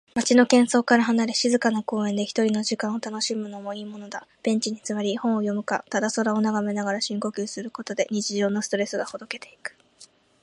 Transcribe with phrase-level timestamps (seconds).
[0.15, 4.27] 街の喧騒から離れ、静かな公園で一人の時間を楽しむのもいいものだ。
[4.41, 9.77] ベンチに座り、本を読むか、ただ空を眺めながら深呼吸することで、日常のストレスがほどけていく。